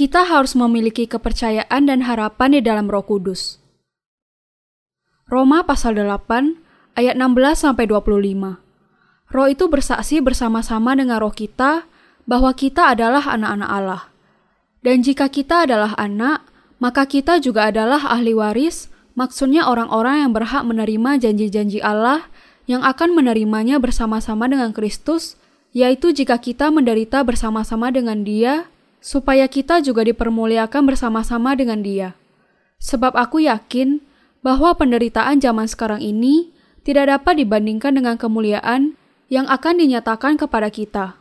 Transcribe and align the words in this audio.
kita 0.00 0.24
harus 0.24 0.56
memiliki 0.56 1.04
kepercayaan 1.04 1.84
dan 1.84 2.08
harapan 2.08 2.56
di 2.56 2.64
dalam 2.64 2.88
Roh 2.88 3.04
Kudus. 3.04 3.60
Roma 5.28 5.60
pasal 5.68 5.92
8 5.92 6.56
ayat 6.96 7.20
16 7.20 7.68
sampai 7.68 7.84
25. 7.84 8.64
Roh 9.28 9.48
itu 9.52 9.64
bersaksi 9.68 10.24
bersama-sama 10.24 10.96
dengan 10.96 11.20
roh 11.20 11.36
kita 11.36 11.84
bahwa 12.24 12.48
kita 12.56 12.96
adalah 12.96 13.28
anak-anak 13.28 13.68
Allah. 13.68 14.02
Dan 14.80 15.04
jika 15.04 15.28
kita 15.28 15.68
adalah 15.68 15.92
anak, 16.00 16.48
maka 16.80 17.04
kita 17.04 17.36
juga 17.36 17.68
adalah 17.68 18.00
ahli 18.08 18.32
waris, 18.32 18.88
maksudnya 19.12 19.68
orang-orang 19.68 20.24
yang 20.24 20.32
berhak 20.32 20.64
menerima 20.64 21.28
janji-janji 21.28 21.84
Allah 21.84 22.24
yang 22.64 22.80
akan 22.88 23.12
menerimanya 23.12 23.76
bersama-sama 23.76 24.48
dengan 24.48 24.72
Kristus, 24.72 25.36
yaitu 25.76 26.16
jika 26.16 26.40
kita 26.40 26.72
menderita 26.72 27.20
bersama-sama 27.20 27.92
dengan 27.92 28.24
Dia, 28.24 28.64
supaya 29.00 29.48
kita 29.48 29.80
juga 29.80 30.04
dipermuliakan 30.04 30.84
bersama-sama 30.84 31.56
dengan 31.56 31.80
Dia. 31.80 32.14
Sebab 32.80 33.16
aku 33.16 33.44
yakin 33.44 34.00
bahwa 34.40 34.72
penderitaan 34.76 35.40
zaman 35.40 35.68
sekarang 35.68 36.00
ini 36.00 36.52
tidak 36.84 37.12
dapat 37.12 37.44
dibandingkan 37.44 37.96
dengan 37.96 38.16
kemuliaan 38.16 38.96
yang 39.28 39.44
akan 39.48 39.80
dinyatakan 39.80 40.40
kepada 40.40 40.72
kita. 40.72 41.20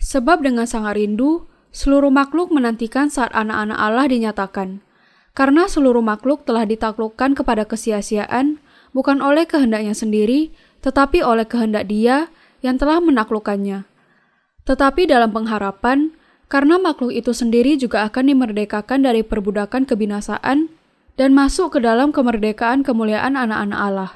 Sebab 0.00 0.44
dengan 0.44 0.64
sangat 0.64 0.96
rindu, 0.96 1.44
seluruh 1.74 2.08
makhluk 2.08 2.48
menantikan 2.48 3.12
saat 3.12 3.34
anak-anak 3.36 3.78
Allah 3.78 4.06
dinyatakan. 4.08 4.80
Karena 5.36 5.68
seluruh 5.68 6.02
makhluk 6.02 6.42
telah 6.48 6.64
ditaklukkan 6.64 7.36
kepada 7.36 7.62
kesia-siaan, 7.68 8.58
bukan 8.96 9.20
oleh 9.20 9.44
kehendaknya 9.44 9.92
sendiri, 9.94 10.50
tetapi 10.82 11.22
oleh 11.22 11.46
kehendak 11.46 11.86
dia 11.86 12.32
yang 12.64 12.74
telah 12.80 12.98
menaklukkannya. 12.98 13.86
Tetapi 14.66 15.06
dalam 15.06 15.30
pengharapan, 15.30 16.10
karena 16.48 16.80
makhluk 16.80 17.12
itu 17.12 17.36
sendiri 17.36 17.76
juga 17.76 18.08
akan 18.08 18.32
dimerdekakan 18.32 19.04
dari 19.04 19.20
perbudakan 19.20 19.84
kebinasaan 19.84 20.72
dan 21.20 21.30
masuk 21.36 21.76
ke 21.76 21.78
dalam 21.84 22.08
kemerdekaan 22.10 22.80
kemuliaan 22.80 23.36
anak-anak 23.36 23.80
Allah. 23.80 24.12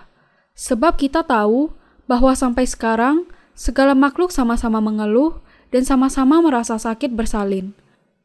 Sebab 0.56 0.96
kita 0.96 1.24
tahu 1.24 1.72
bahwa 2.08 2.32
sampai 2.32 2.64
sekarang 2.64 3.28
segala 3.52 3.92
makhluk 3.92 4.32
sama-sama 4.32 4.80
mengeluh 4.80 5.38
dan 5.68 5.84
sama-sama 5.84 6.40
merasa 6.40 6.76
sakit 6.80 7.12
bersalin. 7.12 7.76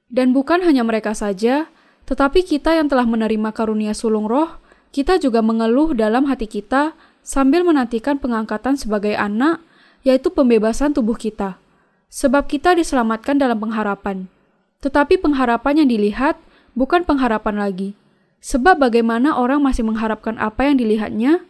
Dan 0.08 0.32
bukan 0.32 0.64
hanya 0.64 0.88
mereka 0.88 1.12
saja, 1.12 1.68
tetapi 2.08 2.48
kita 2.48 2.76
yang 2.80 2.88
telah 2.88 3.04
menerima 3.04 3.52
karunia 3.52 3.92
sulung 3.92 4.28
roh, 4.28 4.56
kita 4.96 5.20
juga 5.20 5.44
mengeluh 5.44 5.92
dalam 5.92 6.32
hati 6.32 6.48
kita 6.48 6.96
sambil 7.28 7.68
menantikan 7.68 8.16
pengangkatan 8.16 8.80
sebagai 8.80 9.20
anak, 9.20 9.60
yaitu 10.08 10.32
pembebasan 10.32 10.96
tubuh 10.96 11.20
kita. 11.20 11.60
Sebab 12.08 12.48
kita 12.48 12.74
diselamatkan 12.74 13.40
dalam 13.40 13.60
pengharapan. 13.60 14.32
Tetapi 14.80 15.20
pengharapan 15.20 15.84
yang 15.84 15.90
dilihat 15.90 16.40
bukan 16.78 17.04
pengharapan 17.04 17.60
lagi, 17.60 17.98
Sebab 18.38 18.78
bagaimana 18.78 19.36
orang 19.36 19.66
masih 19.66 19.82
mengharapkan 19.84 20.38
apa 20.38 20.70
yang 20.70 20.78
dilihatnya, 20.78 21.42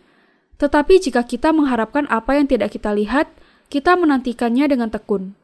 tetapi 0.58 1.04
jika 1.04 1.22
kita 1.28 1.52
mengharapkan 1.52 2.08
apa 2.08 2.40
yang 2.40 2.48
tidak 2.48 2.74
kita 2.74 2.96
lihat, 2.96 3.28
kita 3.68 4.00
menantikannya 4.00 4.66
dengan 4.72 4.88
tekun. 4.88 5.36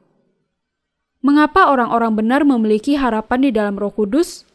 Mengapa 1.23 1.72
orang-orang 1.72 2.19
benar 2.19 2.41
memiliki 2.47 2.97
harapan 3.00 3.47
di 3.47 3.50
dalam 3.52 3.75
Roh 3.80 3.91
Kudus? 3.91 4.47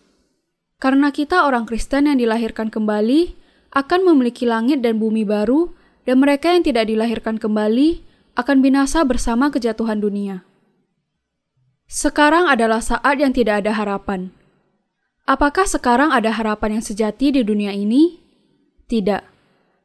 Karena 0.82 1.12
kita 1.12 1.44
orang 1.46 1.70
Kristen 1.70 2.08
yang 2.08 2.20
dilahirkan 2.20 2.72
kembali 2.72 3.36
akan 3.72 4.00
memiliki 4.02 4.48
langit 4.48 4.80
dan 4.80 4.96
bumi 4.96 5.22
baru, 5.22 5.72
dan 6.08 6.24
mereka 6.24 6.56
yang 6.56 6.64
tidak 6.64 6.88
dilahirkan 6.88 7.36
kembali 7.36 8.00
akan 8.32 8.64
binasa 8.64 9.04
bersama 9.04 9.52
kejatuhan 9.52 10.00
dunia. 10.00 10.47
Sekarang 11.88 12.52
adalah 12.52 12.84
saat 12.84 13.16
yang 13.16 13.32
tidak 13.32 13.64
ada 13.64 13.72
harapan. 13.72 14.28
Apakah 15.24 15.64
sekarang 15.64 16.12
ada 16.12 16.28
harapan 16.36 16.76
yang 16.76 16.84
sejati 16.84 17.32
di 17.32 17.40
dunia 17.40 17.72
ini? 17.72 18.20
Tidak. 18.92 19.24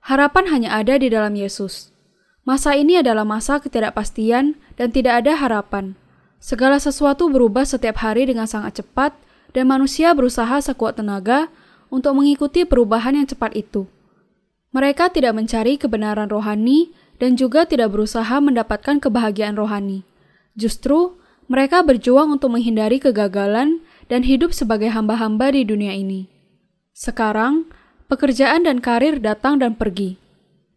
Harapan 0.04 0.52
hanya 0.52 0.76
ada 0.76 1.00
di 1.00 1.08
dalam 1.08 1.32
Yesus. 1.32 1.96
Masa 2.44 2.76
ini 2.76 3.00
adalah 3.00 3.24
masa 3.24 3.64
ketidakpastian 3.64 4.60
dan 4.76 4.88
tidak 4.92 5.24
ada 5.24 5.40
harapan. 5.40 5.96
Segala 6.44 6.76
sesuatu 6.76 7.32
berubah 7.32 7.64
setiap 7.64 8.04
hari 8.04 8.28
dengan 8.28 8.52
sangat 8.52 8.84
cepat, 8.84 9.16
dan 9.56 9.72
manusia 9.72 10.12
berusaha 10.12 10.60
sekuat 10.60 11.00
tenaga 11.00 11.48
untuk 11.88 12.20
mengikuti 12.20 12.68
perubahan 12.68 13.16
yang 13.16 13.28
cepat 13.32 13.56
itu. 13.56 13.88
Mereka 14.76 15.16
tidak 15.16 15.40
mencari 15.40 15.80
kebenaran 15.80 16.28
rohani 16.28 16.92
dan 17.16 17.40
juga 17.40 17.64
tidak 17.64 17.96
berusaha 17.96 18.44
mendapatkan 18.44 19.00
kebahagiaan 19.00 19.56
rohani. 19.56 20.04
Justru, 20.60 21.16
mereka 21.54 21.86
berjuang 21.86 22.34
untuk 22.34 22.50
menghindari 22.58 22.98
kegagalan 22.98 23.86
dan 24.10 24.26
hidup 24.26 24.58
sebagai 24.58 24.90
hamba-hamba 24.90 25.54
di 25.54 25.62
dunia 25.62 25.94
ini. 25.94 26.26
Sekarang, 26.98 27.70
pekerjaan 28.10 28.66
dan 28.66 28.82
karir 28.82 29.22
datang 29.22 29.62
dan 29.62 29.78
pergi. 29.78 30.18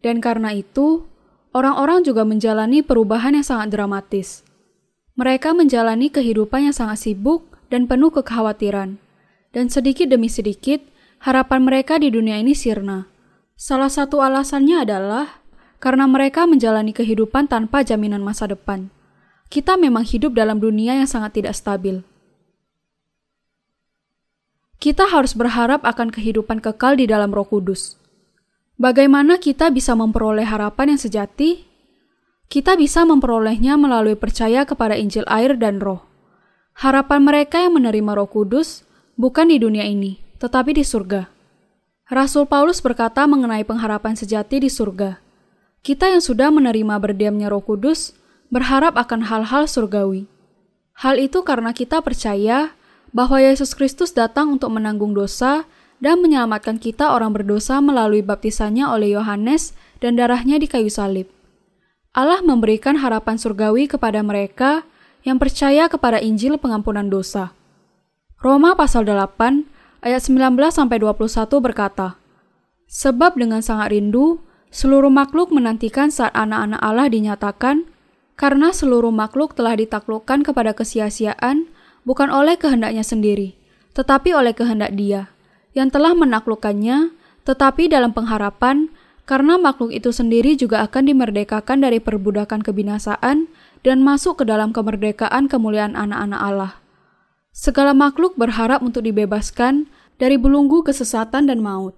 Dan 0.05 0.21
karena 0.21 0.53
itu, 0.53 1.09
orang-orang 1.49 2.05
juga 2.05 2.21
menjalani 2.29 2.85
perubahan 2.85 3.33
yang 3.33 3.41
sangat 3.41 3.73
dramatis. 3.73 4.45
Mereka 5.17 5.57
menjalani 5.57 6.13
kehidupan 6.13 6.69
yang 6.69 6.75
sangat 6.77 7.01
sibuk 7.01 7.57
dan 7.73 7.89
penuh 7.89 8.13
kekhawatiran. 8.13 9.01
Dan 9.49 9.73
sedikit 9.73 10.13
demi 10.13 10.29
sedikit, 10.29 10.85
harapan 11.25 11.65
mereka 11.65 11.97
di 11.97 12.13
dunia 12.13 12.37
ini 12.37 12.53
sirna. 12.53 13.09
Salah 13.57 13.89
satu 13.89 14.21
alasannya 14.21 14.85
adalah 14.85 15.41
karena 15.81 16.05
mereka 16.05 16.45
menjalani 16.45 16.93
kehidupan 16.93 17.49
tanpa 17.49 17.81
jaminan 17.81 18.21
masa 18.21 18.45
depan. 18.45 18.93
Kita 19.47 19.79
memang 19.79 20.03
hidup 20.03 20.35
dalam 20.35 20.59
dunia 20.59 20.99
yang 20.99 21.07
sangat 21.07 21.39
tidak 21.39 21.55
stabil. 21.55 22.03
Kita 24.77 25.09
harus 25.09 25.33
berharap 25.33 25.81
akan 25.87 26.13
kehidupan 26.13 26.61
kekal 26.61 26.99
di 26.99 27.09
dalam 27.09 27.33
Roh 27.33 27.47
Kudus. 27.47 27.97
Bagaimana 28.77 29.41
kita 29.41 29.73
bisa 29.73 29.97
memperoleh 29.97 30.45
harapan 30.45 30.93
yang 30.93 31.01
sejati? 31.01 31.65
Kita 32.45 32.77
bisa 32.77 33.01
memperolehnya 33.01 33.73
melalui 33.73 34.13
percaya 34.13 34.69
kepada 34.69 34.93
Injil 34.93 35.25
air 35.25 35.57
dan 35.57 35.81
Roh. 35.81 36.05
Harapan 36.77 37.25
mereka 37.25 37.57
yang 37.57 37.73
menerima 37.73 38.21
Roh 38.21 38.29
Kudus 38.29 38.85
bukan 39.17 39.49
di 39.49 39.57
dunia 39.57 39.81
ini, 39.81 40.21
tetapi 40.37 40.77
di 40.77 40.85
surga. 40.85 41.25
Rasul 42.07 42.45
Paulus 42.45 42.79
berkata 42.79 43.25
mengenai 43.25 43.65
pengharapan 43.65 44.13
sejati 44.13 44.61
di 44.61 44.69
surga. 44.69 45.17
Kita 45.81 46.13
yang 46.13 46.21
sudah 46.21 46.53
menerima 46.53 47.01
berdiamnya 47.01 47.49
Roh 47.49 47.65
Kudus 47.65 48.13
berharap 48.47 48.95
akan 48.95 49.27
hal-hal 49.27 49.67
surgawi. 49.67 50.27
Hal 50.97 51.21
itu 51.21 51.45
karena 51.45 51.75
kita 51.75 52.01
percaya 52.01 52.73
bahwa 53.13 53.37
Yesus 53.39 53.77
Kristus 53.77 54.11
datang 54.11 54.57
untuk 54.57 54.73
menanggung 54.73 55.13
dosa 55.13 55.69
dan 55.97 56.21
menyelamatkan 56.21 56.77
kita 56.77 57.13
orang 57.13 57.33
berdosa 57.33 57.81
melalui 57.81 58.21
baptisannya 58.21 58.85
oleh 58.85 59.17
Yohanes 59.17 59.73
dan 60.01 60.17
darahnya 60.17 60.61
di 60.61 60.69
kayu 60.69 60.89
salib. 60.89 61.29
Allah 62.13 62.41
memberikan 62.41 62.97
harapan 62.97 63.37
surgawi 63.37 63.85
kepada 63.85 64.25
mereka 64.25 64.85
yang 65.21 65.37
percaya 65.37 65.85
kepada 65.85 66.17
Injil 66.17 66.57
pengampunan 66.57 67.05
dosa. 67.09 67.53
Roma 68.41 68.77
pasal 68.77 69.05
8 69.05 69.65
ayat 70.05 70.21
19 70.21 70.57
sampai 70.69 70.97
21 71.01 71.57
berkata, 71.61 72.17
Sebab 72.87 73.35
dengan 73.35 73.59
sangat 73.59 73.91
rindu 73.91 74.39
seluruh 74.71 75.11
makhluk 75.11 75.51
menantikan 75.51 76.07
saat 76.13 76.31
anak-anak 76.31 76.79
Allah 76.79 77.07
dinyatakan, 77.11 77.85
karena 78.37 78.69
seluruh 78.69 79.09
makhluk 79.09 79.57
telah 79.57 79.73
ditaklukkan 79.73 80.45
kepada 80.45 80.77
kesia-siaan 80.77 81.67
bukan 82.05 82.29
oleh 82.29 82.55
kehendaknya 82.55 83.01
sendiri, 83.01 83.57
tetapi 83.97 84.31
oleh 84.31 84.53
kehendak 84.53 84.93
Dia 84.93 85.33
yang 85.73 85.89
telah 85.89 86.13
menaklukkannya, 86.13 87.11
tetapi 87.43 87.89
dalam 87.89 88.13
pengharapan 88.13 88.93
karena 89.27 89.59
makhluk 89.59 89.91
itu 89.91 90.15
sendiri 90.15 90.55
juga 90.55 90.81
akan 90.87 91.11
dimerdekakan 91.11 91.83
dari 91.83 91.99
perbudakan 91.99 92.63
kebinasaan 92.63 93.51
dan 93.83 93.97
masuk 93.99 94.41
ke 94.41 94.43
dalam 94.47 94.71
kemerdekaan 94.71 95.51
kemuliaan 95.51 95.99
anak-anak 95.99 96.41
Allah. 96.41 96.73
Segala 97.51 97.91
makhluk 97.91 98.37
berharap 98.39 98.79
untuk 98.85 99.03
dibebaskan 99.03 99.89
dari 100.21 100.37
belunggu 100.37 100.85
kesesatan 100.85 101.49
dan 101.49 101.59
maut. 101.59 101.97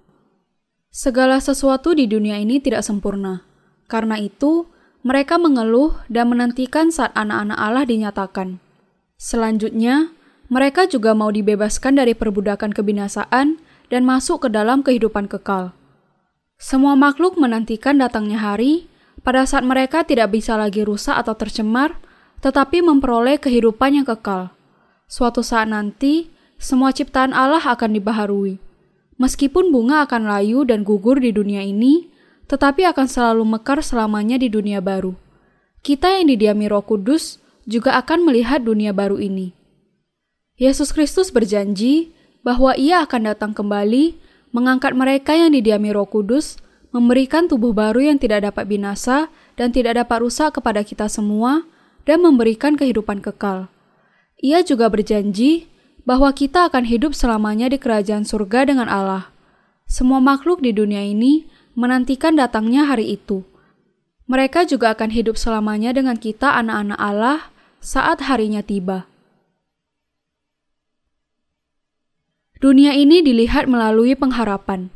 Segala 0.89 1.37
sesuatu 1.37 1.93
di 1.93 2.09
dunia 2.09 2.41
ini 2.41 2.57
tidak 2.57 2.81
sempurna. 2.81 3.45
Karena 3.85 4.17
itu, 4.17 4.65
mereka 4.99 5.39
mengeluh 5.39 5.95
dan 6.11 6.27
menantikan 6.27 6.91
saat 6.91 7.15
anak-anak 7.15 7.55
Allah 7.55 7.85
dinyatakan. 7.87 8.59
Selanjutnya, 9.15 10.11
mereka 10.51 10.89
juga 10.89 11.15
mau 11.15 11.31
dibebaskan 11.31 11.99
dari 11.99 12.11
perbudakan 12.17 12.75
kebinasaan 12.75 13.61
dan 13.87 14.01
masuk 14.03 14.47
ke 14.47 14.49
dalam 14.51 14.83
kehidupan 14.83 15.31
kekal. 15.31 15.71
Semua 16.59 16.99
makhluk 16.99 17.39
menantikan 17.39 17.95
datangnya 17.95 18.43
hari 18.43 18.91
pada 19.23 19.47
saat 19.47 19.63
mereka 19.63 20.03
tidak 20.03 20.35
bisa 20.35 20.59
lagi 20.59 20.83
rusak 20.83 21.15
atau 21.15 21.35
tercemar, 21.35 21.95
tetapi 22.43 22.83
memperoleh 22.83 23.39
kehidupan 23.39 23.99
yang 23.99 24.07
kekal. 24.07 24.51
Suatu 25.07 25.39
saat 25.39 25.71
nanti, 25.71 26.27
semua 26.59 26.91
ciptaan 26.91 27.31
Allah 27.31 27.63
akan 27.63 27.95
dibaharui. 27.95 28.59
Meskipun 29.19 29.71
bunga 29.71 30.07
akan 30.07 30.27
layu 30.27 30.63
dan 30.63 30.83
gugur 30.83 31.19
di 31.19 31.31
dunia 31.31 31.63
ini, 31.63 32.07
tetapi 32.49 32.81
akan 32.89 33.05
selalu 33.05 33.45
mekar 33.45 33.79
selamanya 33.85 34.41
di 34.41 34.49
dunia 34.49 34.81
baru. 34.81 35.13
Kita 35.85 36.17
yang 36.17 36.27
didiami 36.33 36.65
Roh 36.67 36.83
Kudus 36.83 37.37
juga 37.69 37.95
akan 38.01 38.25
melihat 38.25 38.65
dunia 38.65 38.91
baru 38.91 39.21
ini. 39.21 39.53
Yesus 40.57 40.91
Kristus 40.91 41.29
berjanji 41.29 42.11
bahwa 42.43 42.75
Ia 42.75 43.05
akan 43.05 43.31
datang 43.31 43.51
kembali, 43.53 44.17
mengangkat 44.51 44.97
mereka 44.97 45.37
yang 45.37 45.53
didiami 45.53 45.93
Roh 45.93 46.09
Kudus, 46.09 46.57
memberikan 46.89 47.45
tubuh 47.45 47.71
baru 47.71 48.01
yang 48.11 48.17
tidak 48.17 48.49
dapat 48.49 48.65
binasa 48.65 49.29
dan 49.55 49.69
tidak 49.69 50.01
dapat 50.01 50.25
rusak 50.25 50.57
kepada 50.57 50.81
kita 50.81 51.05
semua, 51.05 51.63
dan 52.03 52.25
memberikan 52.25 52.73
kehidupan 52.73 53.21
kekal. 53.21 53.69
Ia 54.41 54.65
juga 54.65 54.89
berjanji 54.89 55.69
bahwa 56.07 56.33
kita 56.33 56.65
akan 56.71 56.89
hidup 56.89 57.13
selamanya 57.13 57.69
di 57.69 57.77
kerajaan 57.77 58.25
surga 58.25 58.65
dengan 58.65 58.89
Allah. 58.89 59.29
Semua 59.85 60.17
makhluk 60.17 60.65
di 60.65 60.73
dunia 60.73 61.05
ini 61.05 61.45
menantikan 61.73 62.37
datangnya 62.37 62.85
hari 62.87 63.17
itu. 63.17 63.45
Mereka 64.29 64.69
juga 64.69 64.93
akan 64.93 65.09
hidup 65.09 65.35
selamanya 65.35 65.89
dengan 65.89 66.17
kita, 66.17 66.53
anak-anak 66.57 66.99
Allah, 67.01 67.39
saat 67.81 68.25
harinya 68.29 68.61
tiba. 68.61 69.09
Dunia 72.59 72.91
ini 72.93 73.23
dilihat 73.23 73.65
melalui 73.65 74.13
pengharapan. 74.13 74.91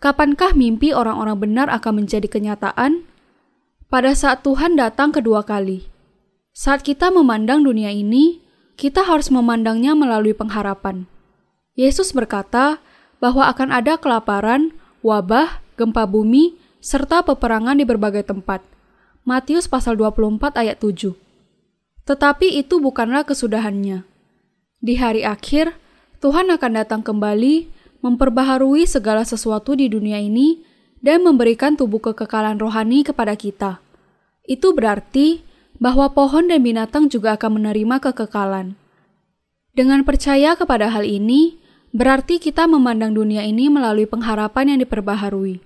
Kapankah 0.00 0.52
mimpi 0.52 0.92
orang-orang 0.92 1.36
benar 1.36 1.66
akan 1.72 2.04
menjadi 2.04 2.28
kenyataan? 2.28 3.04
Pada 3.88 4.12
saat 4.16 4.44
Tuhan 4.44 4.76
datang 4.76 5.12
kedua 5.14 5.44
kali. 5.44 5.86
Saat 6.50 6.82
kita 6.84 7.08
memandang 7.12 7.64
dunia 7.64 7.92
ini, 7.92 8.44
kita 8.74 9.06
harus 9.06 9.30
memandangnya 9.30 9.94
melalui 9.94 10.34
pengharapan. 10.34 11.06
Yesus 11.74 12.14
berkata 12.14 12.82
bahwa 13.18 13.48
akan 13.50 13.72
ada 13.72 13.98
kelaparan, 13.98 14.74
wabah, 15.00 15.63
gempa 15.74 16.06
bumi, 16.08 16.56
serta 16.82 17.24
peperangan 17.24 17.78
di 17.78 17.84
berbagai 17.86 18.26
tempat. 18.26 18.60
Matius 19.24 19.70
pasal 19.70 19.96
24 19.96 20.60
ayat 20.60 20.76
7. 20.78 21.16
Tetapi 22.04 22.60
itu 22.60 22.76
bukanlah 22.82 23.24
kesudahannya. 23.24 24.04
Di 24.84 24.94
hari 25.00 25.24
akhir, 25.24 25.72
Tuhan 26.20 26.52
akan 26.52 26.72
datang 26.76 27.00
kembali, 27.00 27.72
memperbaharui 28.04 28.84
segala 28.84 29.24
sesuatu 29.24 29.72
di 29.72 29.88
dunia 29.88 30.20
ini, 30.20 30.60
dan 31.00 31.24
memberikan 31.24 31.76
tubuh 31.76 32.00
kekekalan 32.00 32.60
rohani 32.60 33.00
kepada 33.04 33.32
kita. 33.32 33.80
Itu 34.44 34.76
berarti 34.76 35.40
bahwa 35.80 36.12
pohon 36.12 36.52
dan 36.52 36.60
binatang 36.60 37.08
juga 37.08 37.40
akan 37.40 37.60
menerima 37.60 37.96
kekekalan. 38.00 38.76
Dengan 39.72 40.04
percaya 40.04 40.54
kepada 40.54 40.92
hal 40.92 41.08
ini, 41.08 41.58
berarti 41.94 42.42
kita 42.42 42.66
memandang 42.66 43.14
dunia 43.14 43.46
ini 43.46 43.70
melalui 43.70 44.10
pengharapan 44.10 44.74
yang 44.74 44.78
diperbaharui. 44.82 45.62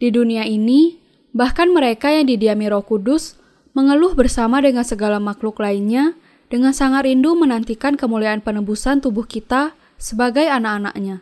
Di 0.00 0.08
dunia 0.08 0.48
ini, 0.48 0.96
bahkan 1.36 1.68
mereka 1.68 2.08
yang 2.08 2.24
didiami 2.24 2.66
Roh 2.72 2.82
Kudus 2.82 3.36
mengeluh 3.76 4.16
bersama 4.16 4.64
dengan 4.64 4.82
segala 4.82 5.20
makhluk 5.20 5.60
lainnya 5.60 6.16
dengan 6.48 6.72
sangat 6.72 7.04
rindu 7.04 7.36
menantikan 7.36 8.00
kemuliaan 8.00 8.40
penebusan 8.40 9.04
tubuh 9.04 9.28
kita 9.28 9.76
sebagai 10.00 10.48
anak-anaknya. 10.48 11.20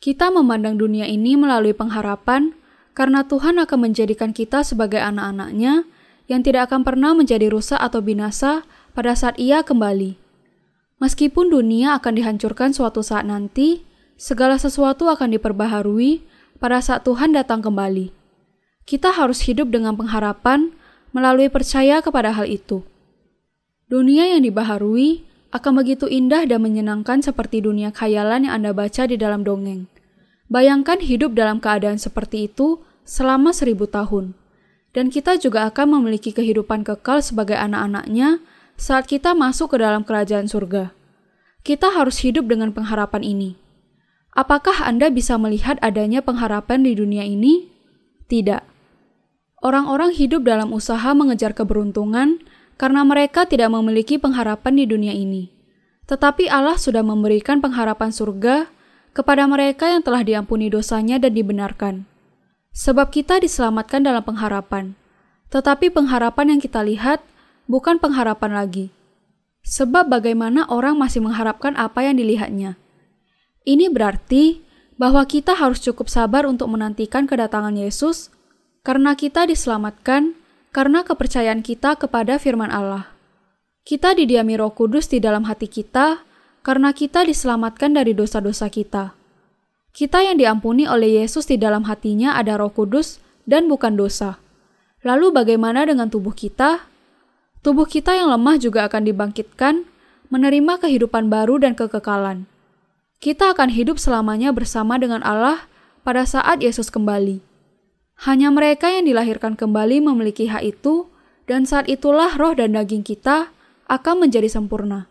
Kita 0.00 0.32
memandang 0.32 0.80
dunia 0.80 1.04
ini 1.04 1.36
melalui 1.36 1.76
pengharapan 1.76 2.56
karena 2.96 3.28
Tuhan 3.28 3.60
akan 3.60 3.78
menjadikan 3.90 4.32
kita 4.32 4.64
sebagai 4.64 5.00
anak-anaknya 5.04 5.84
yang 6.26 6.40
tidak 6.40 6.72
akan 6.72 6.82
pernah 6.82 7.12
menjadi 7.12 7.52
rusak 7.52 7.78
atau 7.78 8.00
binasa 8.00 8.64
pada 8.96 9.12
saat 9.12 9.36
ia 9.36 9.60
kembali. 9.60 10.25
Meskipun 10.96 11.52
dunia 11.52 12.00
akan 12.00 12.12
dihancurkan 12.16 12.72
suatu 12.72 13.04
saat 13.04 13.28
nanti, 13.28 13.84
segala 14.16 14.56
sesuatu 14.56 15.12
akan 15.12 15.36
diperbaharui 15.36 16.24
pada 16.56 16.80
saat 16.80 17.04
Tuhan 17.04 17.36
datang 17.36 17.60
kembali. 17.60 18.16
Kita 18.88 19.12
harus 19.12 19.44
hidup 19.44 19.68
dengan 19.68 19.92
pengharapan 19.92 20.72
melalui 21.12 21.52
percaya 21.52 22.00
kepada 22.00 22.32
hal 22.32 22.48
itu. 22.48 22.80
Dunia 23.92 24.24
yang 24.24 24.42
dibaharui 24.42 25.28
akan 25.52 25.72
begitu 25.78 26.08
indah 26.08 26.48
dan 26.48 26.64
menyenangkan 26.64 27.20
seperti 27.20 27.60
dunia 27.60 27.92
khayalan 27.92 28.48
yang 28.48 28.62
Anda 28.62 28.72
baca 28.72 29.04
di 29.04 29.20
dalam 29.20 29.44
dongeng. 29.44 29.86
Bayangkan 30.48 31.02
hidup 31.02 31.36
dalam 31.36 31.60
keadaan 31.60 32.00
seperti 32.00 32.48
itu 32.48 32.80
selama 33.04 33.52
seribu 33.52 33.84
tahun. 33.84 34.32
Dan 34.96 35.12
kita 35.12 35.36
juga 35.36 35.68
akan 35.68 36.00
memiliki 36.00 36.32
kehidupan 36.32 36.80
kekal 36.80 37.20
sebagai 37.20 37.58
anak-anaknya 37.58 38.40
saat 38.76 39.08
kita 39.08 39.32
masuk 39.32 39.74
ke 39.74 39.76
dalam 39.80 40.04
kerajaan 40.04 40.48
surga. 40.48 40.92
Kita 41.64 41.90
harus 41.90 42.22
hidup 42.22 42.46
dengan 42.46 42.70
pengharapan 42.70 43.24
ini. 43.24 43.50
Apakah 44.36 44.84
Anda 44.84 45.08
bisa 45.08 45.40
melihat 45.40 45.80
adanya 45.80 46.20
pengharapan 46.20 46.84
di 46.84 46.92
dunia 46.92 47.24
ini? 47.24 47.72
Tidak. 48.28 48.62
Orang-orang 49.64 50.12
hidup 50.12 50.44
dalam 50.44 50.70
usaha 50.76 51.10
mengejar 51.16 51.56
keberuntungan 51.56 52.44
karena 52.76 53.02
mereka 53.02 53.48
tidak 53.48 53.72
memiliki 53.72 54.20
pengharapan 54.20 54.76
di 54.76 54.84
dunia 54.84 55.16
ini. 55.16 55.48
Tetapi 56.06 56.46
Allah 56.52 56.76
sudah 56.76 57.02
memberikan 57.02 57.58
pengharapan 57.64 58.12
surga 58.12 58.68
kepada 59.16 59.48
mereka 59.48 59.88
yang 59.88 60.04
telah 60.04 60.20
diampuni 60.20 60.68
dosanya 60.68 61.16
dan 61.16 61.32
dibenarkan. 61.32 62.04
Sebab 62.76 63.08
kita 63.08 63.40
diselamatkan 63.40 64.04
dalam 64.04 64.20
pengharapan, 64.20 64.92
tetapi 65.48 65.88
pengharapan 65.88 66.54
yang 66.54 66.60
kita 66.60 66.84
lihat 66.84 67.24
bukan 67.70 67.98
pengharapan 68.02 68.54
lagi. 68.54 68.86
Sebab 69.66 70.10
bagaimana 70.10 70.66
orang 70.70 70.94
masih 70.98 71.22
mengharapkan 71.22 71.74
apa 71.74 72.06
yang 72.06 72.18
dilihatnya. 72.18 72.78
Ini 73.66 73.90
berarti 73.90 74.62
bahwa 74.94 75.26
kita 75.26 75.58
harus 75.58 75.82
cukup 75.82 76.06
sabar 76.06 76.46
untuk 76.46 76.70
menantikan 76.70 77.26
kedatangan 77.26 77.74
Yesus 77.74 78.30
karena 78.86 79.18
kita 79.18 79.44
diselamatkan 79.50 80.38
karena 80.70 81.02
kepercayaan 81.02 81.66
kita 81.66 81.98
kepada 81.98 82.38
firman 82.38 82.70
Allah. 82.70 83.10
Kita 83.86 84.14
didiami 84.14 84.54
Roh 84.58 84.74
Kudus 84.74 85.10
di 85.10 85.18
dalam 85.18 85.46
hati 85.46 85.66
kita 85.66 86.22
karena 86.66 86.90
kita 86.90 87.22
diselamatkan 87.22 87.94
dari 87.94 88.14
dosa-dosa 88.14 88.66
kita. 88.66 89.14
Kita 89.94 90.20
yang 90.20 90.36
diampuni 90.36 90.84
oleh 90.84 91.22
Yesus 91.22 91.46
di 91.46 91.56
dalam 91.56 91.86
hatinya 91.86 92.34
ada 92.34 92.58
Roh 92.58 92.74
Kudus 92.74 93.22
dan 93.46 93.70
bukan 93.70 93.94
dosa. 93.94 94.42
Lalu, 95.06 95.32
bagaimana 95.32 95.86
dengan 95.86 96.10
tubuh 96.10 96.34
kita? 96.34 96.84
Tubuh 97.66 97.82
kita 97.82 98.14
yang 98.14 98.30
lemah 98.30 98.62
juga 98.62 98.86
akan 98.86 99.10
dibangkitkan, 99.10 99.90
menerima 100.30 100.86
kehidupan 100.86 101.26
baru 101.26 101.58
dan 101.58 101.74
kekekalan. 101.74 102.46
Kita 103.18 103.58
akan 103.58 103.74
hidup 103.74 103.98
selamanya 103.98 104.54
bersama 104.54 105.02
dengan 105.02 105.18
Allah 105.26 105.66
pada 106.06 106.22
saat 106.22 106.62
Yesus 106.62 106.94
kembali. 106.94 107.42
Hanya 108.22 108.54
mereka 108.54 108.86
yang 108.94 109.10
dilahirkan 109.10 109.58
kembali 109.58 109.98
memiliki 109.98 110.46
hak 110.46 110.62
itu, 110.62 111.10
dan 111.50 111.66
saat 111.66 111.90
itulah 111.90 112.38
roh 112.38 112.54
dan 112.54 112.78
daging 112.78 113.02
kita 113.02 113.50
akan 113.90 114.22
menjadi 114.22 114.46
sempurna. 114.46 115.10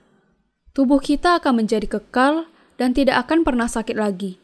Tubuh 0.72 1.04
kita 1.04 1.44
akan 1.44 1.60
menjadi 1.60 2.00
kekal 2.00 2.48
dan 2.80 2.96
tidak 2.96 3.28
akan 3.28 3.44
pernah 3.44 3.68
sakit 3.68 4.00
lagi. 4.00 4.40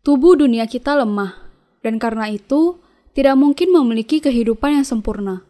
Tubuh 0.00 0.40
dunia 0.40 0.64
kita 0.64 0.96
lemah, 0.96 1.36
dan 1.84 2.00
karena 2.00 2.32
itu 2.32 2.80
tidak 3.12 3.36
mungkin 3.36 3.76
memiliki 3.76 4.24
kehidupan 4.24 4.80
yang 4.80 4.88
sempurna. 4.88 5.44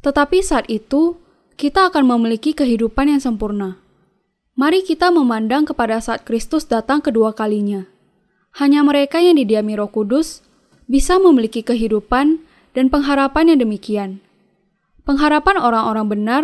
Tetapi 0.00 0.40
saat 0.40 0.64
itu, 0.72 1.20
kita 1.60 1.92
akan 1.92 2.08
memiliki 2.08 2.56
kehidupan 2.56 3.12
yang 3.12 3.20
sempurna. 3.20 3.76
Mari 4.56 4.80
kita 4.80 5.12
memandang 5.12 5.68
kepada 5.68 6.00
saat 6.00 6.24
Kristus 6.24 6.64
datang 6.64 7.04
kedua 7.04 7.36
kalinya. 7.36 7.84
Hanya 8.56 8.80
mereka 8.80 9.20
yang 9.20 9.36
didiami 9.36 9.76
Roh 9.76 9.92
Kudus 9.92 10.40
bisa 10.88 11.20
memiliki 11.20 11.60
kehidupan 11.60 12.40
dan 12.72 12.88
pengharapan 12.88 13.52
yang 13.52 13.60
demikian. 13.60 14.24
Pengharapan 15.04 15.60
orang-orang 15.60 16.06
benar 16.08 16.42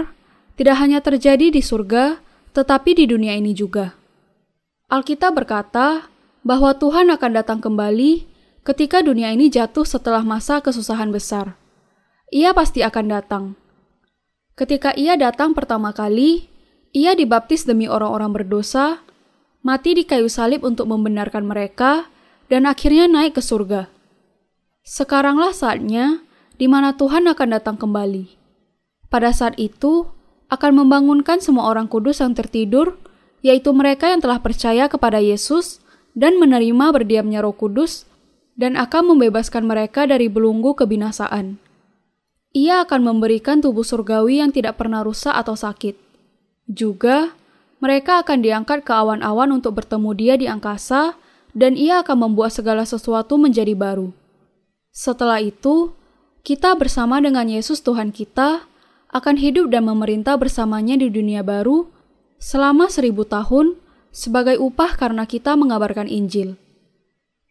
tidak 0.61 0.77
hanya 0.85 1.01
terjadi 1.01 1.49
di 1.49 1.65
surga, 1.65 2.21
tetapi 2.53 2.93
di 2.93 3.09
dunia 3.09 3.33
ini 3.41 3.57
juga. 3.57 3.97
Alkitab 4.93 5.33
berkata 5.33 6.13
bahwa 6.45 6.77
Tuhan 6.77 7.09
akan 7.09 7.31
datang 7.33 7.65
kembali 7.65 8.29
ketika 8.69 9.01
dunia 9.01 9.33
ini 9.33 9.49
jatuh 9.49 9.89
setelah 9.89 10.21
masa 10.21 10.61
kesusahan 10.61 11.09
besar. 11.09 11.57
Ia 12.29 12.53
pasti 12.53 12.85
akan 12.85 13.07
datang. 13.09 13.57
Ketika 14.57 14.97
ia 14.97 15.21
datang 15.21 15.53
pertama 15.53 15.93
kali, 15.93 16.49
ia 16.97 17.13
dibaptis 17.13 17.69
demi 17.69 17.93
orang-orang 17.93 18.33
berdosa, 18.33 19.05
mati 19.61 19.93
di 19.93 20.09
kayu 20.09 20.33
salib 20.33 20.65
untuk 20.65 20.89
membenarkan 20.89 21.45
mereka, 21.45 22.09
dan 22.49 22.65
akhirnya 22.65 23.05
naik 23.05 23.37
ke 23.37 23.45
surga. 23.45 23.93
Sekaranglah 24.81 25.53
saatnya 25.53 26.25
di 26.57 26.73
mana 26.73 26.97
Tuhan 26.97 27.29
akan 27.29 27.49
datang 27.53 27.77
kembali. 27.77 28.33
Pada 29.13 29.29
saat 29.37 29.61
itu, 29.61 30.09
akan 30.49 30.73
membangunkan 30.73 31.37
semua 31.45 31.69
orang 31.69 31.85
kudus 31.85 32.25
yang 32.25 32.33
tertidur, 32.33 32.97
yaitu 33.45 33.77
mereka 33.77 34.09
yang 34.09 34.25
telah 34.25 34.41
percaya 34.41 34.89
kepada 34.89 35.21
Yesus 35.21 35.85
dan 36.17 36.41
menerima 36.41 36.97
berdiamnya 36.97 37.45
roh 37.45 37.53
kudus, 37.53 38.09
dan 38.57 38.81
akan 38.81 39.13
membebaskan 39.13 39.69
mereka 39.69 40.09
dari 40.09 40.33
belunggu 40.33 40.73
kebinasaan. 40.73 41.66
Ia 42.57 42.89
akan 42.89 43.05
memberikan 43.05 43.61
tubuh 43.61 43.85
surgawi 43.85 44.41
yang 44.41 44.49
tidak 44.49 44.81
pernah 44.81 45.05
rusak 45.05 45.37
atau 45.37 45.53
sakit. 45.53 45.93
Juga, 46.65 47.37
mereka 47.85 48.25
akan 48.25 48.41
diangkat 48.41 48.81
ke 48.81 48.97
awan-awan 48.97 49.53
untuk 49.53 49.77
bertemu 49.77 50.11
dia 50.17 50.35
di 50.41 50.49
angkasa, 50.49 51.21
dan 51.53 51.77
ia 51.77 52.01
akan 52.01 52.33
membuat 52.33 52.57
segala 52.57 52.89
sesuatu 52.89 53.37
menjadi 53.37 53.77
baru. 53.77 54.09
Setelah 54.89 55.45
itu, 55.45 55.93
kita 56.41 56.73
bersama 56.81 57.21
dengan 57.21 57.45
Yesus 57.45 57.85
Tuhan 57.85 58.09
kita 58.09 58.65
akan 59.13 59.37
hidup 59.37 59.69
dan 59.69 59.85
memerintah 59.85 60.41
bersamanya 60.41 60.97
di 60.97 61.13
dunia 61.13 61.45
baru 61.45 61.89
selama 62.41 62.89
seribu 62.89 63.29
tahun 63.29 63.77
sebagai 64.13 64.57
upah 64.57 64.97
karena 64.97 65.29
kita 65.29 65.53
mengabarkan 65.61 66.09
Injil. 66.09 66.57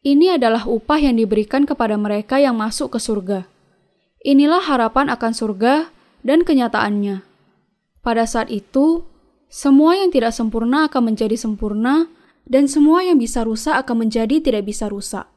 Ini 0.02 0.42
adalah 0.42 0.66
upah 0.66 0.98
yang 0.98 1.18
diberikan 1.18 1.66
kepada 1.70 1.94
mereka 1.94 2.42
yang 2.42 2.58
masuk 2.58 2.98
ke 2.98 3.00
surga. 3.02 3.55
Inilah 4.26 4.66
harapan 4.66 5.14
akan 5.14 5.32
surga 5.38 5.94
dan 6.26 6.42
kenyataannya. 6.42 7.22
Pada 8.02 8.26
saat 8.26 8.50
itu, 8.50 9.06
semua 9.54 9.94
yang 9.94 10.10
tidak 10.10 10.34
sempurna 10.34 10.90
akan 10.90 11.14
menjadi 11.14 11.38
sempurna, 11.38 12.10
dan 12.50 12.66
semua 12.66 13.06
yang 13.06 13.22
bisa 13.22 13.46
rusak 13.46 13.78
akan 13.86 14.10
menjadi 14.10 14.42
tidak 14.42 14.66
bisa 14.66 14.90
rusak. 14.90 15.30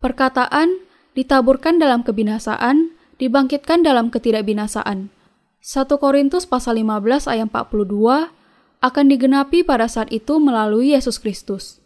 Perkataan 0.00 0.80
ditaburkan 1.12 1.76
dalam 1.76 2.00
kebinasaan, 2.00 2.96
dibangkitkan 3.20 3.84
dalam 3.84 4.08
ketidakbinasaan. 4.08 5.12
1 5.60 6.00
Korintus 6.00 6.48
pasal 6.48 6.80
15 6.80 7.28
ayat 7.28 7.52
42 7.52 8.32
akan 8.80 9.04
digenapi 9.04 9.68
pada 9.68 9.84
saat 9.84 10.08
itu 10.08 10.40
melalui 10.40 10.96
Yesus 10.96 11.20
Kristus. 11.20 11.82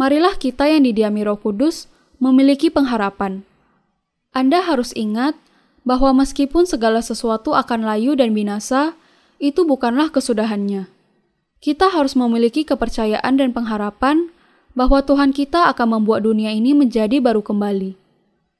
Marilah 0.00 0.40
kita 0.40 0.64
yang 0.64 0.88
didiami 0.88 1.28
Roh 1.28 1.36
Kudus 1.36 1.92
memiliki 2.16 2.72
pengharapan. 2.72 3.44
Anda 4.32 4.64
harus 4.64 4.96
ingat 4.96 5.36
bahwa 5.84 6.24
meskipun 6.24 6.64
segala 6.64 7.04
sesuatu 7.04 7.52
akan 7.52 7.84
layu 7.84 8.16
dan 8.16 8.32
binasa, 8.32 8.96
itu 9.36 9.68
bukanlah 9.68 10.08
kesudahannya. 10.08 10.88
Kita 11.62 11.92
harus 11.92 12.16
memiliki 12.16 12.66
kepercayaan 12.66 13.38
dan 13.38 13.52
pengharapan 13.54 14.32
bahwa 14.72 15.04
Tuhan 15.04 15.36
kita 15.36 15.68
akan 15.76 16.00
membuat 16.00 16.24
dunia 16.24 16.50
ini 16.50 16.72
menjadi 16.72 17.20
baru 17.20 17.44
kembali. 17.44 17.94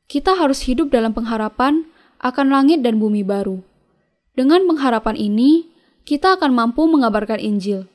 Kita 0.07 0.37
harus 0.37 0.69
hidup 0.69 0.93
dalam 0.93 1.17
pengharapan 1.17 1.89
akan 2.21 2.47
langit 2.53 2.85
dan 2.85 3.01
bumi 3.01 3.25
baru. 3.25 3.65
Dengan 4.37 4.69
pengharapan 4.69 5.17
ini, 5.17 5.73
kita 6.05 6.37
akan 6.37 6.53
mampu 6.53 6.85
mengabarkan 6.85 7.41
Injil. 7.41 7.89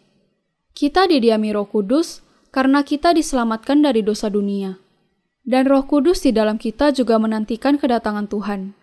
Kita 0.74 1.06
didiami 1.06 1.54
Roh 1.54 1.70
Kudus 1.70 2.26
karena 2.50 2.82
kita 2.82 3.14
diselamatkan 3.14 3.86
dari 3.86 4.02
dosa 4.02 4.34
dunia. 4.34 4.82
Dan 5.48 5.64
Roh 5.72 5.88
Kudus 5.88 6.28
di 6.28 6.36
dalam 6.36 6.60
kita 6.60 6.92
juga 6.92 7.16
menantikan 7.16 7.80
kedatangan 7.80 8.28
Tuhan. 8.28 8.76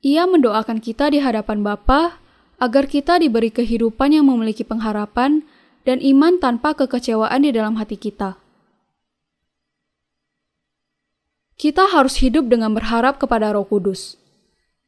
Ia 0.00 0.24
mendoakan 0.24 0.80
kita 0.80 1.12
di 1.12 1.20
hadapan 1.20 1.60
Bapa 1.60 2.16
agar 2.56 2.88
kita 2.88 3.20
diberi 3.20 3.52
kehidupan 3.52 4.16
yang 4.16 4.24
memiliki 4.24 4.64
pengharapan 4.64 5.44
dan 5.84 6.00
iman 6.00 6.40
tanpa 6.40 6.72
kekecewaan 6.72 7.44
di 7.44 7.52
dalam 7.52 7.76
hati 7.76 8.00
kita. 8.00 8.40
Kita 11.60 11.92
harus 11.92 12.24
hidup 12.24 12.48
dengan 12.48 12.72
berharap 12.72 13.20
kepada 13.20 13.52
Roh 13.52 13.68
Kudus. 13.68 14.16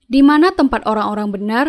Di 0.09 0.25
mana 0.25 0.49
tempat 0.49 0.81
orang-orang 0.89 1.29
benar, 1.29 1.67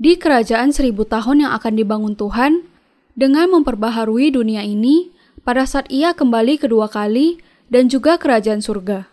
di 0.00 0.16
kerajaan 0.16 0.72
seribu 0.72 1.04
tahun 1.04 1.44
yang 1.44 1.52
akan 1.52 1.72
dibangun 1.76 2.16
Tuhan 2.16 2.64
dengan 3.12 3.52
memperbaharui 3.52 4.32
dunia 4.32 4.64
ini 4.64 5.12
pada 5.44 5.68
saat 5.68 5.84
ia 5.92 6.16
kembali 6.16 6.56
kedua 6.56 6.88
kali 6.88 7.44
dan 7.74 7.90
juga 7.90 8.14
kerajaan 8.22 8.62
surga. 8.62 9.10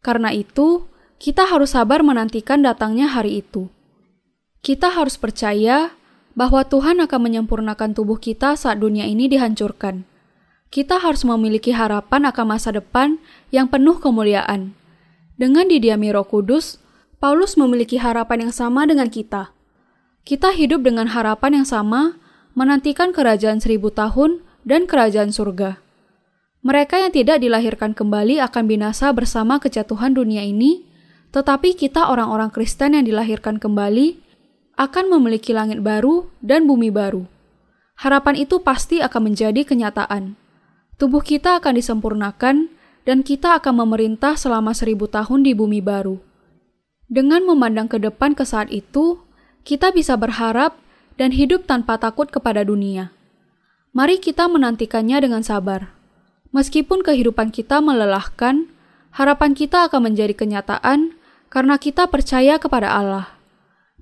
Karena 0.00 0.32
itu, 0.32 0.88
kita 1.20 1.44
harus 1.44 1.76
sabar 1.76 2.00
menantikan 2.00 2.64
datangnya 2.64 3.12
hari 3.12 3.44
itu. 3.44 3.68
Kita 4.64 4.88
harus 4.88 5.20
percaya 5.20 5.92
bahwa 6.32 6.64
Tuhan 6.64 7.04
akan 7.04 7.20
menyempurnakan 7.20 7.92
tubuh 7.92 8.16
kita 8.16 8.56
saat 8.56 8.80
dunia 8.80 9.04
ini 9.04 9.28
dihancurkan. 9.28 10.08
Kita 10.72 10.96
harus 10.96 11.28
memiliki 11.28 11.76
harapan 11.76 12.24
akan 12.32 12.56
masa 12.56 12.72
depan 12.72 13.20
yang 13.52 13.68
penuh 13.68 14.00
kemuliaan. 14.00 14.72
Dengan 15.36 15.68
didiami 15.68 16.08
Roh 16.08 16.24
Kudus, 16.24 16.80
Paulus 17.20 17.60
memiliki 17.60 18.00
harapan 18.00 18.48
yang 18.48 18.52
sama 18.56 18.88
dengan 18.88 19.12
kita. 19.12 19.52
Kita 20.24 20.56
hidup 20.56 20.80
dengan 20.88 21.12
harapan 21.12 21.60
yang 21.60 21.68
sama, 21.68 22.16
menantikan 22.56 23.12
kerajaan 23.12 23.60
seribu 23.60 23.92
tahun 23.92 24.40
dan 24.64 24.88
kerajaan 24.88 25.36
surga. 25.36 25.83
Mereka 26.64 26.96
yang 26.96 27.12
tidak 27.12 27.44
dilahirkan 27.44 27.92
kembali 27.92 28.40
akan 28.40 28.64
binasa 28.64 29.12
bersama 29.12 29.60
kejatuhan 29.60 30.16
dunia 30.16 30.40
ini, 30.40 30.80
tetapi 31.28 31.76
kita 31.76 32.08
orang-orang 32.08 32.48
Kristen 32.48 32.96
yang 32.96 33.04
dilahirkan 33.04 33.60
kembali 33.60 34.16
akan 34.80 35.04
memiliki 35.12 35.52
langit 35.52 35.84
baru 35.84 36.24
dan 36.40 36.64
bumi 36.64 36.88
baru. 36.88 37.28
Harapan 38.00 38.48
itu 38.48 38.64
pasti 38.64 39.04
akan 39.04 39.28
menjadi 39.28 39.60
kenyataan. 39.60 40.40
Tubuh 40.96 41.20
kita 41.20 41.60
akan 41.60 41.76
disempurnakan 41.76 42.72
dan 43.04 43.20
kita 43.20 43.60
akan 43.60 43.84
memerintah 43.84 44.40
selama 44.40 44.72
seribu 44.72 45.04
tahun 45.04 45.44
di 45.44 45.52
bumi 45.52 45.84
baru. 45.84 46.16
Dengan 47.12 47.44
memandang 47.44 47.92
ke 47.92 48.00
depan 48.00 48.32
ke 48.32 48.48
saat 48.48 48.72
itu, 48.72 49.20
kita 49.68 49.92
bisa 49.92 50.16
berharap 50.16 50.80
dan 51.20 51.36
hidup 51.36 51.68
tanpa 51.68 52.00
takut 52.00 52.32
kepada 52.32 52.64
dunia. 52.64 53.12
Mari 53.92 54.16
kita 54.16 54.48
menantikannya 54.48 55.20
dengan 55.20 55.44
sabar. 55.44 56.03
Meskipun 56.54 57.02
kehidupan 57.02 57.50
kita 57.50 57.82
melelahkan, 57.82 58.70
harapan 59.10 59.58
kita 59.58 59.90
akan 59.90 60.06
menjadi 60.06 60.38
kenyataan 60.38 61.18
karena 61.50 61.74
kita 61.82 62.06
percaya 62.06 62.62
kepada 62.62 62.94
Allah. 62.94 63.34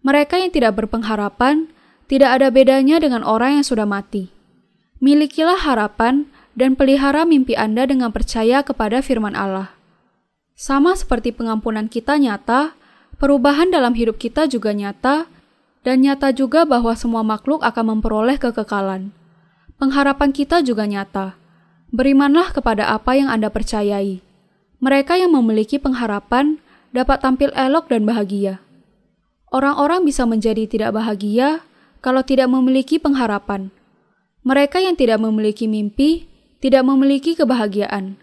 Mereka 0.04 0.37
yang 0.37 0.52
tidak 0.52 0.76
berpengharapan 0.76 1.73
tidak 2.12 2.37
ada 2.37 2.52
bedanya 2.52 3.00
dengan 3.00 3.25
orang 3.25 3.56
yang 3.56 3.64
sudah 3.64 3.88
mati. 3.88 4.28
Milikilah 5.00 5.64
harapan 5.64 6.28
dan 6.52 6.76
pelihara 6.76 7.25
mimpi 7.25 7.56
Anda 7.56 7.88
dengan 7.88 8.12
percaya 8.12 8.61
kepada 8.61 9.00
firman 9.00 9.32
Allah. 9.32 9.73
Sama 10.52 10.92
seperti 10.92 11.32
pengampunan 11.32 11.88
kita 11.88 12.21
nyata, 12.21 12.76
perubahan 13.16 13.73
dalam 13.73 13.97
hidup 13.97 14.21
kita 14.21 14.44
juga 14.44 14.76
nyata 14.76 15.25
dan 15.88 16.04
nyata 16.04 16.37
juga 16.37 16.68
bahwa 16.68 16.92
semua 16.92 17.25
makhluk 17.25 17.64
akan 17.64 17.97
memperoleh 17.97 18.37
kekekalan. 18.37 19.11
Pengharapan 19.80 20.30
kita 20.37 20.61
juga 20.61 20.85
nyata. 20.85 21.41
Berimanlah 21.92 22.56
kepada 22.56 22.88
apa 22.88 23.12
yang 23.20 23.28
Anda 23.28 23.52
percayai. 23.52 24.25
Mereka 24.80 25.20
yang 25.20 25.37
memiliki 25.37 25.76
pengharapan 25.76 26.56
dapat 26.96 27.20
tampil 27.20 27.52
elok 27.52 27.92
dan 27.92 28.08
bahagia. 28.08 28.64
Orang-orang 29.52 30.08
bisa 30.08 30.25
menjadi 30.25 30.64
tidak 30.64 30.96
bahagia 30.96 31.61
kalau 32.00 32.25
tidak 32.25 32.49
memiliki 32.49 32.96
pengharapan. 32.96 33.68
Mereka 34.40 34.80
yang 34.80 34.96
tidak 34.96 35.20
memiliki 35.20 35.68
mimpi 35.68 36.32
tidak 36.62 36.87
memiliki 36.88 37.37
kebahagiaan. 37.37 38.16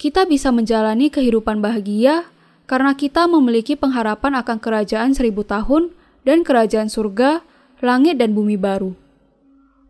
Kita 0.00 0.26
bisa 0.26 0.50
menjalani 0.50 1.06
kehidupan 1.06 1.62
bahagia 1.62 2.26
karena 2.66 2.98
kita 2.98 3.30
memiliki 3.30 3.78
pengharapan 3.78 4.34
akan 4.42 4.58
kerajaan 4.58 5.14
seribu 5.14 5.46
tahun 5.46 5.94
dan 6.26 6.42
kerajaan 6.42 6.90
surga, 6.90 7.44
langit 7.78 8.18
dan 8.18 8.34
bumi 8.34 8.58
baru. 8.58 8.98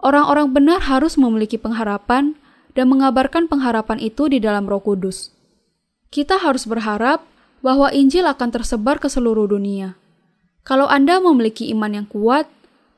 Orang-orang 0.04 0.52
benar 0.52 0.85
harus 0.85 1.16
memiliki 1.16 1.56
pengharapan 1.56 2.37
dan 2.76 2.92
mengabarkan 2.92 3.49
pengharapan 3.49 3.97
itu 3.99 4.28
di 4.28 4.37
dalam 4.37 4.68
Roh 4.68 4.85
Kudus. 4.85 5.33
Kita 6.12 6.37
harus 6.37 6.68
berharap 6.68 7.25
bahwa 7.64 7.88
Injil 7.90 8.28
akan 8.28 8.52
tersebar 8.52 9.00
ke 9.00 9.09
seluruh 9.09 9.49
dunia. 9.49 9.97
Kalau 10.62 10.87
Anda 10.87 11.18
memiliki 11.18 11.73
iman 11.73 11.97
yang 11.97 12.06
kuat, 12.06 12.47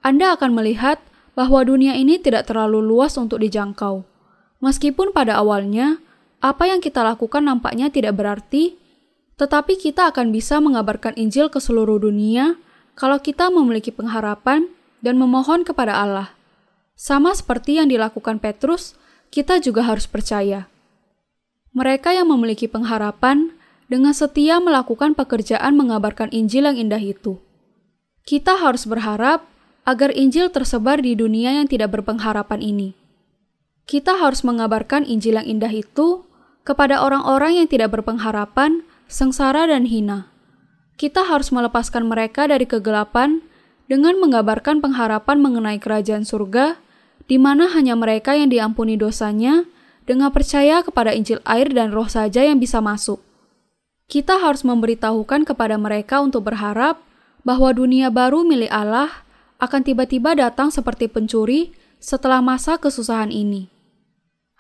Anda 0.03 0.35
akan 0.35 0.59
melihat 0.59 0.99
bahwa 1.39 1.63
dunia 1.63 1.95
ini 1.95 2.19
tidak 2.19 2.51
terlalu 2.51 2.83
luas 2.83 3.15
untuk 3.15 3.39
dijangkau. 3.39 4.03
Meskipun 4.59 5.15
pada 5.15 5.39
awalnya, 5.39 6.03
apa 6.43 6.67
yang 6.67 6.83
kita 6.83 7.07
lakukan 7.07 7.47
nampaknya 7.47 7.95
tidak 7.95 8.19
berarti, 8.19 8.75
tetapi 9.39 9.79
kita 9.79 10.11
akan 10.11 10.35
bisa 10.35 10.59
mengabarkan 10.59 11.15
Injil 11.15 11.47
ke 11.47 11.63
seluruh 11.63 12.03
dunia 12.03 12.59
kalau 12.99 13.23
kita 13.23 13.55
memiliki 13.55 13.95
pengharapan 13.95 14.67
dan 14.99 15.15
memohon 15.15 15.63
kepada 15.63 15.95
Allah. 15.95 16.35
Sama 16.99 17.31
seperti 17.31 17.79
yang 17.79 17.87
dilakukan 17.87 18.43
Petrus, 18.43 18.99
kita 19.29 19.61
juga 19.61 19.85
harus 19.85 20.09
percaya. 20.09 20.71
Mereka 21.77 22.17
yang 22.17 22.29
memiliki 22.33 22.67
pengharapan 22.67 23.53
dengan 23.87 24.13
setia 24.13 24.59
melakukan 24.59 25.17
pekerjaan 25.17 25.77
mengabarkan 25.77 26.29
Injil 26.33 26.69
yang 26.69 26.77
indah 26.77 27.01
itu. 27.01 27.41
Kita 28.25 28.61
harus 28.61 28.85
berharap 28.85 29.45
agar 29.89 30.13
Injil 30.13 30.53
tersebar 30.53 31.01
di 31.01 31.17
dunia 31.17 31.57
yang 31.57 31.69
tidak 31.69 31.97
berpengharapan 31.97 32.61
ini. 32.61 32.89
Kita 33.89 34.21
harus 34.21 34.45
mengabarkan 34.45 35.09
Injil 35.09 35.41
yang 35.41 35.49
indah 35.49 35.73
itu 35.73 36.29
kepada 36.65 37.01
orang-orang 37.01 37.65
yang 37.65 37.69
tidak 37.71 37.97
berpengharapan, 37.97 38.85
sengsara, 39.09 39.65
dan 39.65 39.89
hina 39.89 40.29
kita 40.99 41.23
harus 41.23 41.55
melepaskan 41.55 42.11
mereka 42.11 42.51
dari 42.51 42.67
kegelapan 42.67 43.39
dengan 43.87 44.19
mengabarkan 44.19 44.83
pengharapan 44.83 45.39
mengenai 45.39 45.79
kerajaan 45.79 46.27
surga, 46.27 46.77
di 47.29 47.37
mana 47.37 47.69
hanya 47.77 47.95
mereka 47.95 48.35
yang 48.35 48.49
diampuni 48.49 48.97
dosanya 48.97 49.69
dengan 50.09 50.33
percaya 50.33 50.81
kepada 50.81 51.13
Injil 51.13 51.45
air 51.45 51.69
dan 51.69 51.93
roh 51.93 52.09
saja 52.09 52.41
yang 52.41 52.57
bisa 52.59 52.81
masuk. 52.81 53.21
Kita 54.09 54.41
harus 54.41 54.65
memberitahukan 54.65 55.45
kepada 55.45 55.77
mereka 55.77 56.25
untuk 56.25 56.49
berharap 56.49 56.99
bahwa 57.45 57.71
dunia 57.77 58.09
baru 58.09 58.43
milik 58.43 58.73
Allah 58.73 59.23
akan 59.61 59.85
tiba-tiba 59.85 60.33
datang 60.33 60.73
seperti 60.73 61.13
pencuri 61.13 61.77
setelah 62.01 62.41
masa 62.41 62.81
kesusahan 62.81 63.29
ini. 63.29 63.69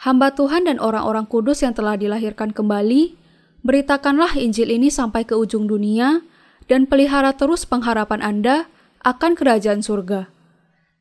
Hamba 0.04 0.36
Tuhan 0.36 0.68
dan 0.68 0.76
orang-orang 0.78 1.24
kudus 1.24 1.64
yang 1.64 1.72
telah 1.72 1.96
dilahirkan 1.96 2.52
kembali 2.52 3.16
Beritakanlah 3.58 4.38
Injil 4.38 4.70
ini 4.70 4.86
sampai 4.86 5.26
ke 5.26 5.34
ujung 5.34 5.66
dunia 5.66 6.22
dan 6.70 6.86
pelihara 6.86 7.34
terus 7.34 7.66
pengharapan 7.66 8.22
Anda 8.22 8.70
akan 9.02 9.34
kerajaan 9.34 9.82
surga. 9.82 10.30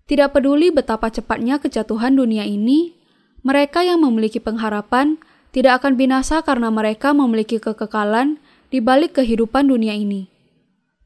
Tidak 0.07 0.31
peduli 0.31 0.71
betapa 0.71 1.11
cepatnya 1.11 1.59
kejatuhan 1.59 2.15
dunia 2.15 2.47
ini, 2.47 2.95
mereka 3.43 3.83
yang 3.83 4.01
memiliki 4.01 4.39
pengharapan 4.41 5.19
tidak 5.51 5.83
akan 5.83 5.99
binasa 5.99 6.41
karena 6.41 6.71
mereka 6.73 7.11
memiliki 7.11 7.59
kekekalan 7.61 8.39
di 8.71 8.83
balik 8.83 9.19
kehidupan 9.19 9.67
dunia 9.71 9.95
ini. 9.95 10.31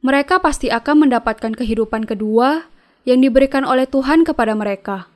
Mereka 0.02 0.42
pasti 0.42 0.74
akan 0.74 1.10
mendapatkan 1.10 1.54
kehidupan 1.54 2.10
kedua 2.10 2.66
yang 3.06 3.22
diberikan 3.22 3.62
oleh 3.62 3.86
Tuhan 3.86 4.26
kepada 4.26 4.58
mereka. 4.58 5.11